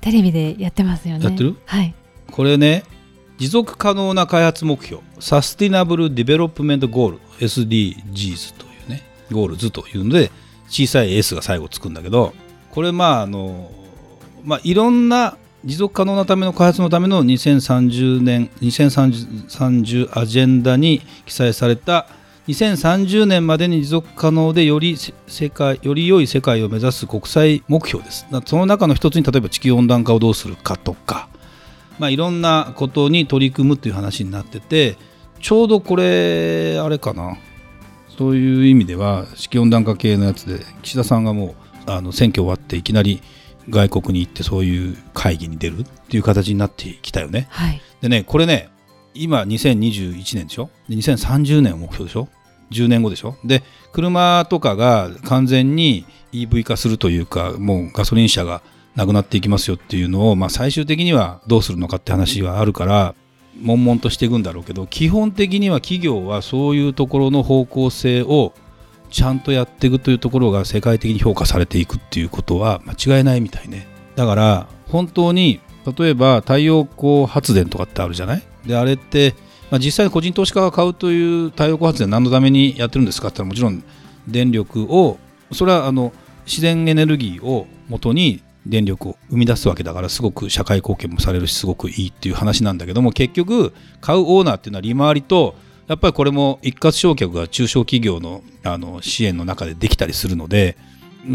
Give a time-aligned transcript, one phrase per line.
[0.00, 1.24] テレビでやってますよね。
[1.24, 1.56] やってる？
[1.64, 1.94] はい。
[2.30, 2.84] これね
[3.38, 10.30] 持続可能な開発目標 Sustainable Development Goal SDGs というね Goals というので
[10.68, 12.34] 小さい S が最後つくんだけど
[12.70, 13.70] これまああの
[14.44, 22.08] まあいろんな持続可能なための開発のための2030年2030アジェンダに記載された
[22.48, 28.26] 2030年までに持続可能でより世界より良い世界を目指す国際目標です。
[28.46, 31.28] その中の一つに例えば地球温暖化をどうするかとか、
[31.98, 34.96] まあ、いろんなことに取り組むという話になってて
[35.40, 37.36] ちょうどこれあれかな。
[38.16, 41.54] そういう意味では地球温暖化系のやつで岸田さんがも
[41.86, 43.22] うあの選挙終わっていきなり
[43.68, 47.46] 外国に行ってそういう会議に出るっていう形になってきたよね。
[47.50, 48.70] はい、でねこれね
[49.14, 50.70] 今2021年でしょ？
[50.88, 52.28] で2030年を目標でしょ？
[52.70, 53.36] 10年後でしょ？
[53.44, 58.62] で車とかが完全に EV 化するというかもうガソリン車が
[58.94, 63.14] なくなっていきますよっていうのを、まあ、最終的にはどうするのかって話はあるから
[63.62, 68.52] 悶々としていくんだろうけど基本的には企業はそういうところの方向性を
[69.10, 73.86] ちゃんとやっていくというところが世界的に評価されていくっていうことは間違いないみたいね。
[74.16, 75.60] だから本当に
[75.98, 78.42] 例えば太陽光発電とかってあるじゃない？
[78.66, 79.34] であれって
[79.70, 83.84] まあ、実際個人投資家が買うという太陽光発電何のためにやってるんですかって言ったらもちろん
[84.26, 85.18] 電力を
[85.52, 86.12] それはあの
[86.46, 95.54] 自然エネルギーをもとに電力を生み出すわけだからすごく社会貢献もされるしすごくいいっていう話なんだけども結局買うオーナーっていうのは利回りと
[95.86, 100.76] やっぱりこれも一括償却が中小企業のあの支援の中でできたりするので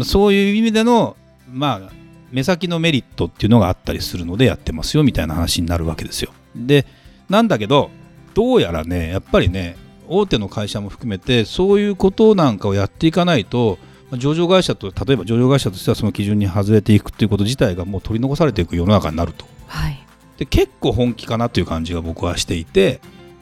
[0.04, 1.16] そういう意味での
[1.50, 1.92] まあ
[2.30, 6.32] 目先のメリットっていうのがあったりするのでやってますよみたいな話になるわけですよ。
[6.54, 6.86] で
[7.28, 7.90] なんだけど
[8.34, 9.76] どうやらねやっぱりね
[10.08, 13.78] 大手の会社も含めてそういうことなんかをやっていかないと
[14.12, 19.98] 上場会社と例えば上場会社としてはその基準に外れていくっていうこと自体がもう取り残されていく世の中になると、はい、
[20.36, 23.00] で結構本気かなという感じが僕はしていて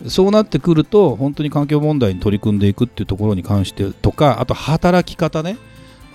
[0.08, 5.56] そうなってくると本当に環境問題に取り組んでいくっていうところに関してとかあと働き方ね。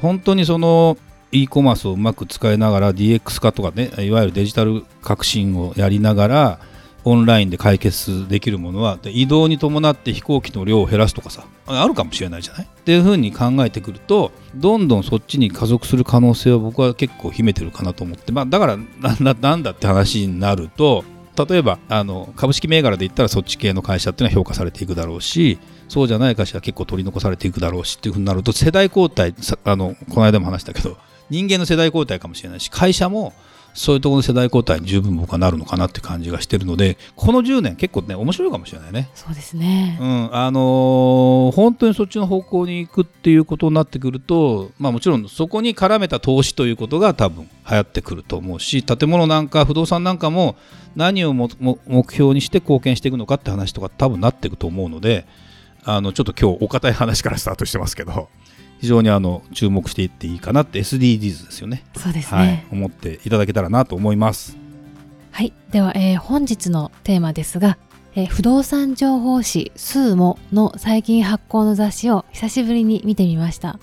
[0.02, 0.98] 本当にその
[1.32, 6.60] e コマースをうまく使いながら DX 化とかねいわゆるデジタル革新をやりながら
[7.10, 12.66] オンラインで解決できるものは移動に伴って飛行機の量を減らすとかさあるかもしれないじゃない？
[12.66, 18.78] っていうふうに考えてくるとどんどんそっちに加速する可能性は僕は結構秘めてるかなと思って、まあ、だから
[19.36, 21.04] なんだって話になると
[21.48, 30.98] 例えばあの株式銘柄で言ったらそっち系の会社っていうのは評価されていくだろうしそうじゃない会社は結構取り残されていくだろうしっていうふうになると世代交代あのこの間も話したけど
[31.30, 33.34] 人間の世代交代かもしれないし会社も
[33.78, 39.12] そういうところの世代交代に十分僕はなるのかなって感じがしてるのでこの10年結構ね面白いかもしれないね。
[39.14, 40.36] そうですね、うん。
[40.36, 50.56] あのー、本当にそっちの方向に行くっていうことになってくると、まあ、もちろんそこに絡めた投資ということが多分流行ってくると思うし建物なんか不動産なんかも
[50.96, 51.48] 何を目
[52.12, 55.28] 標にして貢献していくのかって話とか多分なっていくと思うので
[55.84, 58.30] あのちょっと今日お堅い話からスタートしてますけど
[58.80, 61.84] 非常にあの注目していっていいかなって SDGs ですよね。
[61.96, 64.58] そうですね、はい、思っていただけたらなと思います。
[65.32, 67.78] はい、では、えー、本日のテーマですが、
[68.16, 73.80] えー、不動産情報誌スーモの最近発行の雑誌を久しぶりに見てみました。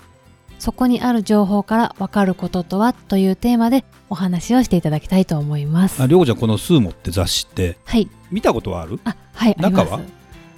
[0.57, 6.01] そこにある情報からわかることとはというテーマでお話をしていただきたいと思います。
[6.01, 8.99] あ、りょうちゃんこのスーモって雑誌って、はい、見たことはある？
[9.03, 9.55] あ、はい。
[9.59, 9.99] 中は？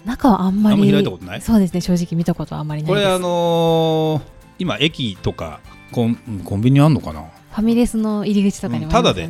[0.08, 1.42] 中はあんまり開いたことない？
[1.42, 4.22] そうですね正直見たことはあんまりないこれあのー、
[4.58, 5.60] 今駅とか
[5.92, 7.22] コンコンビニあんのかな？
[7.22, 9.30] ファミレスの入り口とかにもね、うん、ただで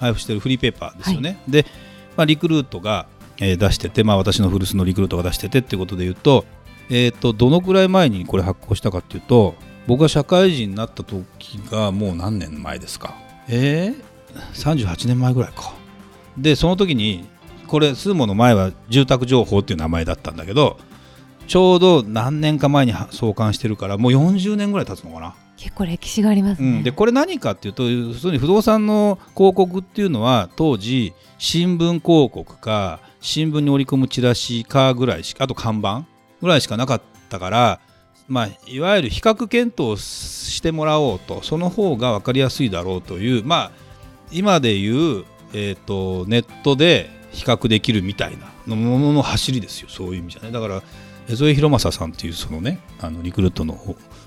[0.00, 1.66] 配布してるフリーペーパーですよね、はい、で、
[2.16, 3.06] まあ、リクルートが、
[3.38, 6.44] えー、出してて、まあ、私の古巣のリクルートが出しててっていうことで言うと,、
[6.90, 9.54] えーと、どのくらい前にこれ発行したかっていうと
[9.86, 13.14] 僕が社会人になった時がもう何年前ですか？
[13.48, 15.74] えー、38年前ぐらいか。
[16.36, 17.24] でその時に
[17.66, 20.78] これスーモの前は住宅情報っていう名前だったんだけど
[21.46, 25.34] ちょうど何年か前に創刊してるからもう40年ぐらい経つのかな。
[25.56, 26.68] 結構歴史があります、ね。
[26.68, 36.04] うん、でこれ何かっていうと普通に不動産の広告っていうのは当時新聞広告か新聞に織り込むチラシかぐらいしかあと看板
[36.42, 37.80] ぐらいしかなかったから
[38.28, 43.70] まあ、いわゆる比較検討してもらおうとその方が分かりやすいだろうというまあ
[44.32, 50.82] 今でいうえー、とネットで比較できるみたいなものの走りですよそういう意味じゃねだから
[51.28, 53.78] 江添博正さんっていうそのねあのリクルートの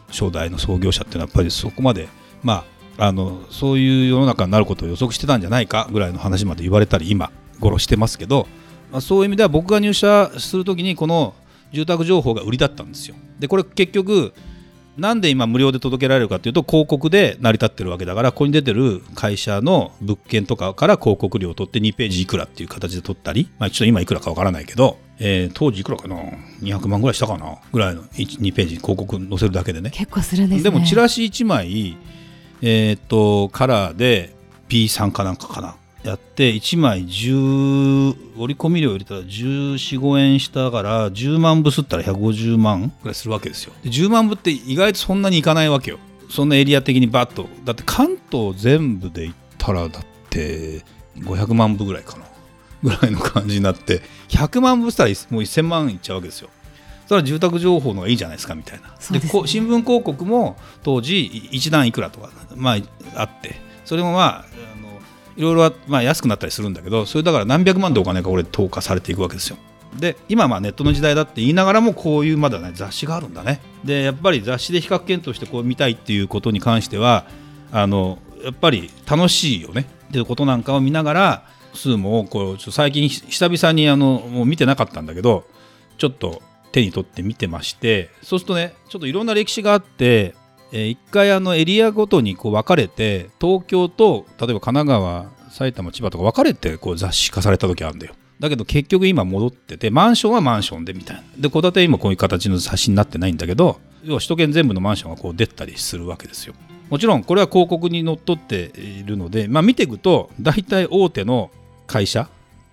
[0.10, 2.08] 初代の創業者っていうのはやっぱりそこまで
[2.44, 2.66] ま
[2.98, 8.48] ああのそういう世の中になることを予測してたんじゃないかぐらいの話まで言われたり今頃してますけど、
[8.92, 11.34] まあ、そういう意味では僕が入社するときにこの
[11.72, 13.16] 住宅情報が売りだったんですよ。
[13.40, 14.34] でこれ結局
[14.98, 26.16] なんで今無料で届けられるかというと広告で成り立ってるわけだからここに出てる会社の物件とかから広告料を取って2ページいくらっていう形で取ったり、まあ、ちょっと今いくらかわからないけど、えー、当時いくらかな
[26.62, 29.90] 200万ぐらいしたかなぐらいの2ページ広告載せるだけでね。
[29.92, 31.98] 結構するんです、ね、でもチラシ1枚、
[32.62, 34.36] えー、っとカラーで
[34.68, 43.74] P3 かなんかかなやって1枚10折り込み料入れたら1415円したから10万部すったら150万ぐらいするわけですよ。
[43.84, 46.00] で10万部って意外とそんなにいかないわけよ。
[46.30, 47.48] そんなエリア的にバッと。
[47.66, 50.84] だって関東全部で言ったらだって
[51.18, 52.26] 500万部ぐらいかな。
[52.82, 56.50] ぐらいの感じになって100万部したらもう1000万いっちゃうわけですよ。
[57.08, 58.96] それは住宅情報の方がいいじゃないですかみたいな。
[59.12, 62.78] で、ね、新聞広告も当時1段いくらとか、まあ、
[63.16, 63.56] あって。
[63.84, 64.46] それもまあ
[65.38, 69.58] いろいろまあ安くなったりするんだけどそれだから何百万でお金がこれ投下されていくわけですよ。
[69.98, 73.62] で今まあネットの時代だって言いながらもこういうまだね雑誌があるんだね。
[73.84, 77.26] でやっぱり雑誌で比較検討してこう見たいっていうことに関しては
[77.72, 81.44] あのやっぱり楽しいよねっていうことなんかを見ながら
[81.74, 85.46] スーモをこう最近久々にあのもう見てなかったんだけど
[85.98, 86.42] ちょっと
[86.72, 90.36] 手に取って見てましてそうするとねちょっといろんな歴史があって
[90.72, 98.14] えー、一回あのエリアごとにこう分かれて東京と例えば神奈川埼玉千葉とか分かれてこう雑誌化された時あるんだよ。
[98.40, 101.24] だけど結局今戻っててマンションはマンションでみたいな。
[101.38, 106.54] で戸建て今こういう形の雑誌になってないんだけど要は首都圏全部のマンションがこう出たりするわけですよ。
[106.90, 111.52] もちろんこれは広告にのっとっているので、まあ、見ていくと大体大手の
[111.86, 112.30] 会社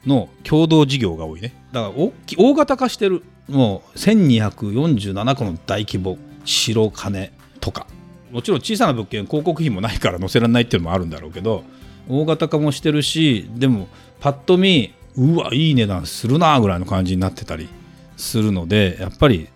[0.06, 1.54] の共同事業が多いね。
[1.72, 7.31] だから大大型化してるもう1247個の大規模白金。
[7.66, 7.86] とか。
[8.30, 11.64] もちろん小さな物件広告費もないから載せられないっていうのもあるんだろうけど
[12.08, 13.88] 大型化もしてるしでも
[14.20, 17.68] パッと見うわいい値段するなぐらいの感じになってたり
[18.16, 19.48] するのでやっぱり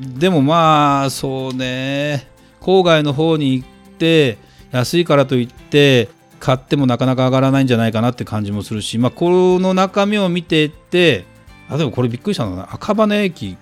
[0.00, 2.26] でもまあそうね。
[2.60, 3.68] 郊外の方に行っ
[3.98, 4.38] て
[4.72, 6.08] 安いからといって
[6.40, 11.26] 買ってもなかなか上がらないんじゃないかなって感じもするし、まあ、この中身を見ていって
[11.70, 13.56] 例えばこれびっくりしたのが赤羽駅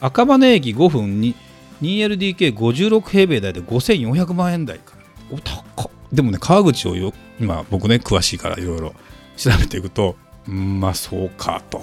[0.00, 1.34] 赤羽駅5分に
[1.82, 5.36] 2LDK56 平米台で5400万円台から。
[5.36, 8.94] お高でもね川口をよ今僕ね詳しいからいろいろ
[9.36, 11.82] 調べていくとまあそうかと。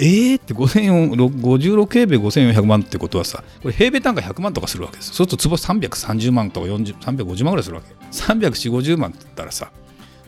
[0.00, 7.94] えーって56平米5400万ってことはさこれ平米単価100万とかするわけですそうすると坪330万とか350万ぐらいするわけ。
[8.12, 9.70] 34050万って言ったらさ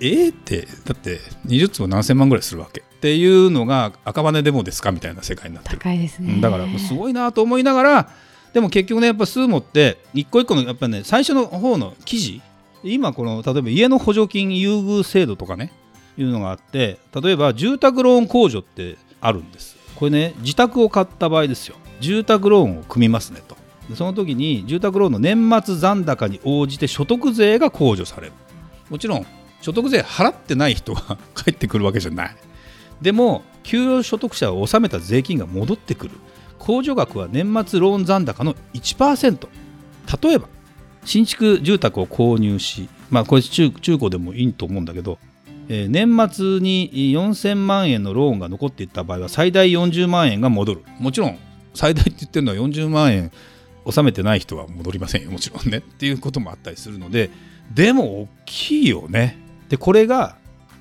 [0.00, 2.80] えーってだって20坪何千万ぐらいするわけ。
[2.80, 5.78] っていうのが赤羽でもですかみたいな世界になってる。
[5.78, 6.40] 高いですね。
[6.40, 8.10] だからすごいなと思いながら
[8.52, 12.42] でも結局ねやっぱスーモって一個一個のやっぱね最初の方の記事
[12.82, 15.72] 今この例えば家の補助金優遇制度とかね
[16.16, 19.76] いうのがあって例えば住宅ローン控除ってあるんです。
[19.96, 21.76] これね自宅を買った場合ですよ。
[22.00, 23.56] 住宅ローンを組みますねと。
[23.94, 28.32] その時に住宅ローンの年末残高に応じて所得税が控除される。
[28.88, 29.26] もちろん
[29.60, 32.36] 所得税払ってない人が 返ってくるわけじゃない。
[33.02, 36.12] でも給与所得者を納めた税金が戻ってくる。
[36.60, 39.48] 控除額は年末ローン残高の1%
[40.22, 40.48] 例えば
[41.04, 45.18] 新築住宅を購入しまあこれ中中古でもいいと思うんだけど、
[45.68, 50.84] えー、年末に4000万円のローンが残っていった場合は最大40万円が戻る。
[50.98, 51.38] もちろん
[51.74, 53.32] 最大って言ってるのは40万円
[53.84, 55.30] 納めてない人は戻りませんよ。
[55.30, 55.78] もちろんね。
[55.78, 57.30] っていうこともあったりするので
[57.74, 59.38] でも大きいよね。
[59.68, 60.36] でこれが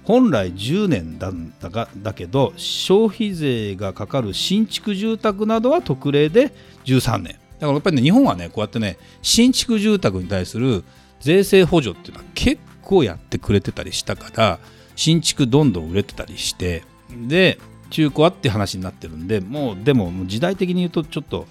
[0.09, 6.51] 本来10年だだがだけど消費税がかかる新築住宅などは特例で
[6.85, 7.33] 13年。
[7.33, 7.37] だか
[7.67, 10.83] らやっぱりね日本はねこうやってね新築住宅に対する
[11.19, 14.57] 税制補助っていうのは結構やってくれてたりしたから
[14.95, 16.81] 新築どんどん売れてたりして
[17.27, 17.59] で
[17.91, 21.45] 中古はって話になってるんでもうでも時代的に言うとちょっと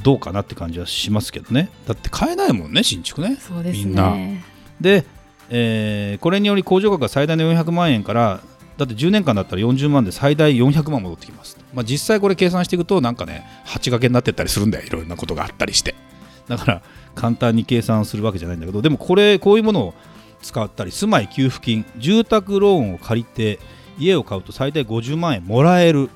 [0.00, 1.70] どうかなって感じはしますけどね。
[1.88, 3.36] だって買えないもんね新築ね。
[3.72, 4.14] みんな。
[4.80, 5.04] で
[5.50, 8.40] えー、これにより控除額が最大の400万円から
[8.76, 14.86] だって10年間だったら40万で最大400万戻ってきます、まあ、実際これ計算していくとなんかね8掛けになってったりするんだよ。
[14.86, 15.94] いろんなことがあったりして。
[16.48, 16.82] だから
[17.14, 18.82] 簡単に計算するわけじゃないんだけど。
[18.82, 19.94] でもこれこういうものを
[20.42, 23.58] 使ったり住まい給付金住宅ローンを借りて
[23.98, 26.10] 家を買うと最大50万円もらえる。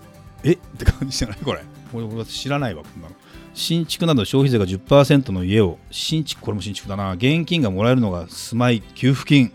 [0.45, 0.53] え？
[0.53, 1.39] って感じじゃない？
[1.39, 1.63] これ。
[1.93, 3.15] 俺知らないわこんなの。
[3.61, 7.13] 新築など消費税が10%の家を新築これも新築だな。
[7.13, 9.53] 現金がもらえるのが住まい給付金。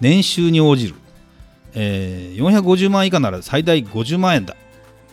[0.00, 0.94] 年収に応じる、
[1.74, 4.56] えー450万以下なら最大50万円だ。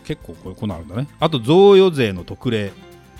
[0.04, 1.08] 結構これこうなるんだね。
[1.20, 2.72] あと贈与税の特例。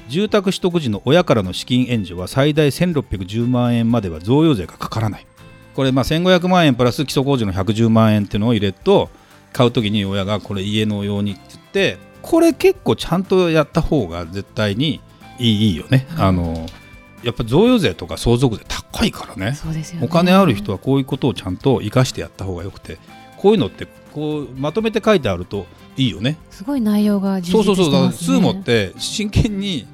[0.08, 5.26] 住宅取得時の親からの資金援助は最大1610万円までは贈与税がかからない。
[5.74, 9.08] これまあ1500万円プラス基礎工事の110万円っていうのを入れると
[9.52, 11.60] 買う時に親がこれ家のようにって言っ
[11.96, 15.00] てこれ結構ちゃんとやった方が絶対に
[15.38, 16.66] いいいいよね、あの
[17.22, 19.54] やっぱ贈与税とか相続税高いからね。
[19.54, 20.06] そうですよね。
[20.06, 22.98] お金ある人はこういうことをちゃんと生かしてやった方がよくて
[23.36, 26.36] こういうのってこうまとめて書いてあるといいよね。
[26.50, 27.92] すごい内容が充実そうそうそう。
[27.92, 29.86] だかーモって真剣に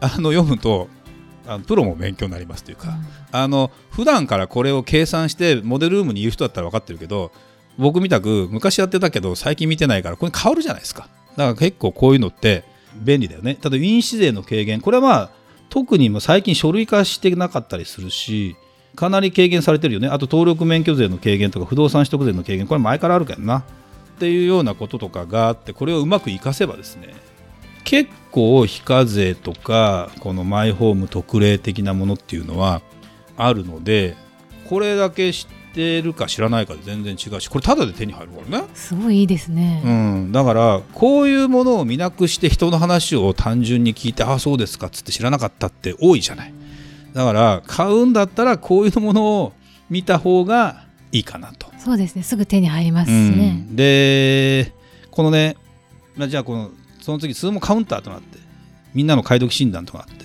[0.00, 0.88] あの読むと
[1.46, 2.96] あのプロも勉強になりますというか、
[3.32, 7.32] あの普段からこれを計算してモデルルームにいる人だったら分かってるけど
[7.78, 12.64] 僕みたく昔やってたけど最近見てないからこれ変わるじゃないですかだから結構こういうのって
[12.96, 13.54] 便利だよね。
[13.54, 14.80] ただ印紙税の軽減。
[14.80, 15.30] これはまあ
[15.68, 18.56] 特に最近書類化してなかったりするし
[18.94, 20.08] かなり軽減されてるよね。
[20.08, 22.66] あと登録免許税の軽減とか不動産取得税の軽減。
[22.66, 23.64] これ前からあるけどな。
[24.14, 27.14] っていうようなこととかがあってこれをうまく活かせばですね
[27.82, 32.80] 結構非課税とかこのマイホーム特例的なものっていうのは
[33.36, 34.16] あるので
[34.68, 39.88] これだけ知ってるか知らないかで全然違うしこれタダで手に入るからね、すごいいいですね、う
[40.28, 46.54] ん、だからこういうものを見なくして人の話を単純に聞いてああそうですかっつって知らなかったって多いじゃない。
[47.12, 49.52] だから買うんだったらこういうものを
[49.88, 51.68] 見た方がいいかなと。
[51.78, 52.22] そうですね。
[52.22, 54.72] すぐ手に入りますしね、うん、で
[55.10, 55.56] このね、
[56.16, 58.38] まあ、じゃあこのその次数もカウンターとなって
[58.94, 60.24] みんなの買い時診断となって。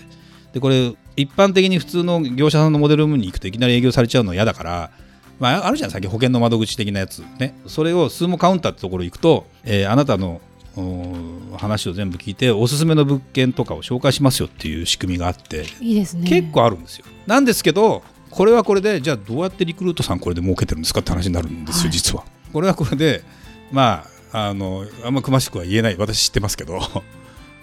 [0.54, 4.92] でこれ一般的に普通の業者さんのモデルに行くといきなり営業されちゃうのは嫌だから、
[5.40, 5.92] まあ、あるじゃん。
[5.92, 7.20] 最近保険の窓口的なやつ。
[7.40, 7.58] ね。
[7.68, 10.42] それを数もカウンターってところ行くと、えーあなたの
[11.58, 16.28] 話を全部聞いておすすめの物件とかを紹介しますよっていう仕組みがあっていいですね。
[16.28, 17.06] 結構あるんですよ。
[17.28, 21.92] なんですけどこれはこれでじゃあどうやってリクルートさんこれで儲けてるんですかって話になるんですよ、はい。
[21.92, 22.24] 実は。
[22.54, 23.24] これはこれで
[23.72, 25.98] まああのあんま詳しくは言えない。
[25.98, 26.80] 私知ってますけど。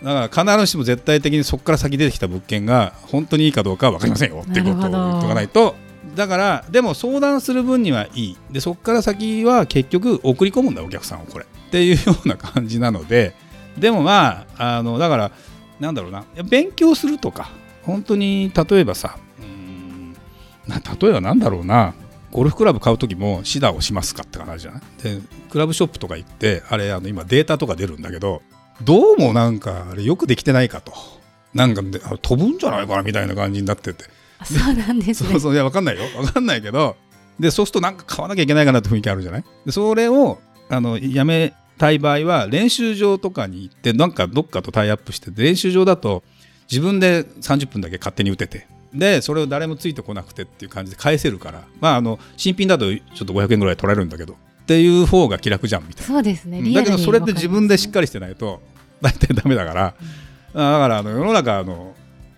[0.02, 5.74] だから必ずしも絶対的にそこから先出てきた物件が本当にいいかどうかは分かりませんよっていうことを言っとかないと
[6.16, 8.36] だからでも相談する分にはいい。
[8.50, 11.44] でそこから先は結局送り込むんだお客さんをこれ。
[11.44, 13.34] っていうような感じなので。
[13.78, 15.30] でもまああのだから
[15.78, 16.24] なんだろうな。
[16.48, 17.50] 勉強するとか。
[17.82, 20.12] 本当に例えばさうん
[20.64, 21.94] 例えばなんだろうな。
[22.32, 24.82] ゴルフクラブ買う時もシダをしますかって話じゃない？
[25.02, 25.20] で
[25.50, 28.42] クラブショップとか行ってあれあの今データとか出るんだけど
[28.82, 30.92] どうもなんかあれよくできてないかと。
[31.54, 31.82] なんか
[32.20, 34.04] 飛ぶんじゃないかなみたいな感じになってて。
[34.44, 35.30] そうなんですね。
[35.30, 36.02] そうそういや分かんないよ。
[36.20, 36.96] 分かんないけど
[37.40, 39.44] でそうするとなんか買わなきゃいけないかなって雰囲気あるじゃない？
[39.64, 40.38] でそれを
[40.68, 46.22] あのやめたい場合は練習場とかに行ってなんかどっかとタイアップして練習場だと
[46.70, 51.64] 自分で30分だけ勝手に打ててでそれを誰もついてこなくてっていう感じで返せるから。
[51.80, 56.06] まああの新品だとちょっと500円ぐらい取られるんだけどっていう方が気楽じゃんみたいな。
[56.06, 56.60] そうですね。
[56.60, 56.72] うん。
[56.72, 58.62] だけどそれって自分でしっりかりしてないと
[59.02, 59.92] 大体ダメだから、あ
[60.54, 61.94] だからあの世の中あの、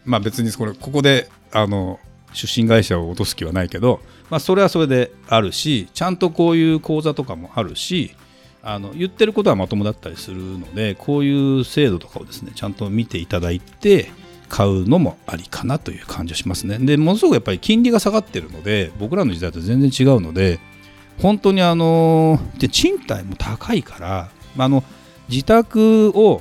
[0.09, 2.01] まあ、別にこれここであの
[2.33, 4.01] 出身会社を落とす気はないけど、
[4.31, 8.15] まあ、それはそれであるしちゃんとこういう講座とかもあるし
[8.63, 14.11] あの言ってることはまともだったりするのでこういう制度とかをですねちゃんと見ていただいて
[14.49, 16.79] 買うのもありかなという感じがしますね。
[16.79, 20.59] でものすごくやっぱり金利が下がってるので僕らの時代と全然違うので
[21.21, 24.83] 本当にあので賃貸も高いから、まあ、あの
[25.29, 26.41] 自宅を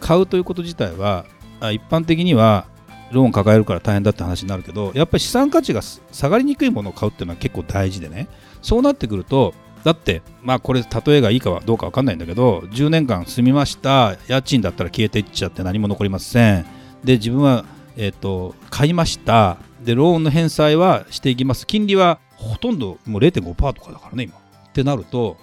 [0.00, 1.26] 買うということ自体は
[1.60, 2.66] 一般的には
[3.12, 8.28] ローン抱えるから大変だって話になるけどやっぱり資産価値が下がりにくいものを買うっていうのは結構大事でね。
[8.62, 16.66] そうなってくるとだってまあこれ例えがいいかはどうか分かんないんだけど10年間住みました家賃だったら消えていっちゃって何も残りません。
[17.04, 17.66] で自分は、
[17.98, 19.58] えっと買いました。
[19.82, 21.66] でローンの返済はしていきます。
[21.66, 24.34] 金利はほとんどもう0.5%とかだからね今。
[24.34, 25.36] ってなると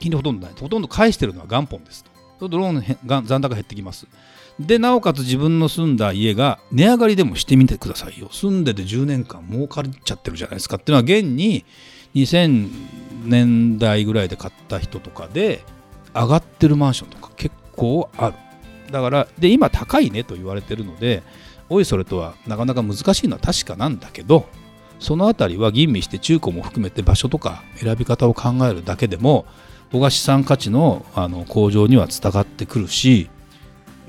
[0.00, 0.56] 金利ほとんどない。
[0.58, 2.10] ほとんど返してるのは元本ですと。
[2.10, 2.74] そうするとローン
[3.06, 4.08] の残高減ってきます。
[4.60, 8.28] でなおかつ自分の住んだ家が値上がりでもしてみてくださいよ。
[8.32, 10.76] 住んでて10年間儲かっちゃってるじゃないですか。
[10.76, 11.64] っていうのは現に
[12.14, 12.70] 2000
[13.24, 15.64] 年代ぐらいで買った人とかで
[16.14, 18.34] 上がってるマンションとか結構ある。
[18.90, 21.22] だからで今高いねと言われてるので
[21.68, 24.46] おいそれとはなかなか難しいのは確かなんだけど
[24.98, 29.46] そのあたりは吟味して中古も含めて場所とか選び方を考えるだけでも
[29.90, 33.30] 僕は資産価値のあの向上にはつながってくるし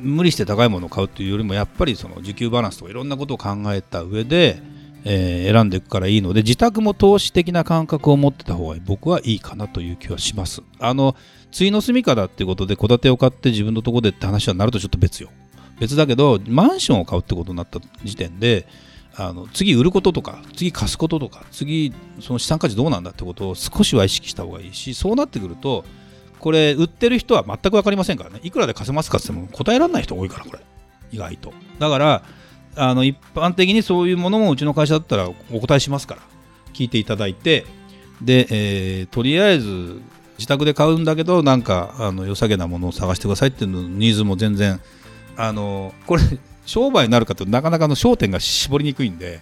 [0.01, 4.61] 無理して高いものを買うというよりもやっぱりその需給バランスとかいろんなことを考えた上で、
[5.05, 10.61] えー選んでいくからいいので自宅も投資的な感覚を持ってた方が僕はいいかなという気はします。
[10.79, 11.15] あの
[11.51, 15.29] 対の住みかだっていうことで戸建てを買って自分のとこでって話はなるとちょっと別よ。
[15.79, 18.67] 別だけどマンションを買うってことになった時点で
[19.15, 25.85] あの次売ることとか次貸すこととか次その資産価値どうなんだってことを少しは意識した方がいいしそうなってくると
[26.39, 28.39] これ売ってる人は全く分かりませんからね。
[28.43, 30.60] いくらで貸せますかって言っても答えられない人多いからこれ。
[31.12, 31.53] 意外と。
[31.79, 32.24] だから
[32.75, 36.22] あの一般的にそういうものもうちの会社だったらお答えしますから。
[36.74, 37.65] 聞いていただいて。
[38.22, 40.01] で、えーとりあえず
[40.39, 44.79] 自宅で買うんだけどなんかあの良さげなものを探してくださいっていうのニーズも全然
[45.36, 46.24] あのこれ
[46.65, 49.41] 商売になるかとなかなかの焦点が絞りにくいんで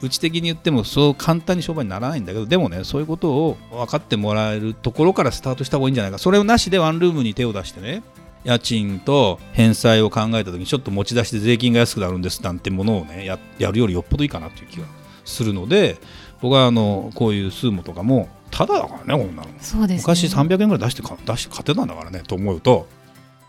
[0.00, 6.18] うち的に言ってもそう簡単に商売にならないんだけどでもねそういうことを分かってもらえるところからスタートした方がいいんじゃないか。
[6.18, 8.02] それをなしでワンルームに手を出してね
[8.44, 14.86] 家賃と返済を考えた時にちょっと持ち出して税金が安くなるんですなんてものをねややるよりよっぽどいいかなという気が
[15.24, 15.98] するので
[16.40, 19.48] 僕はあのこういうスーモとかもただだからねこんなの。
[19.60, 22.86] そうです、ね、昔300円ぐらい出してか出して買ってたんだからねと思うと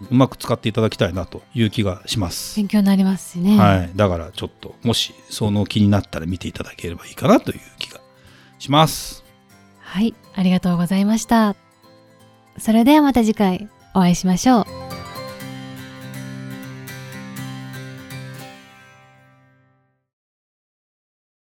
[0.09, 2.55] うまく使っていただきたいなという気がします。
[2.55, 3.57] 勉強になりますしね。
[3.57, 7.99] はい、だからちょっともしその気になったら見ていただければいいかなという気が
[8.59, 9.23] します。
[9.79, 11.55] はい、ありがとうございました。
[12.57, 14.88] それではまた次回お会いしましょう。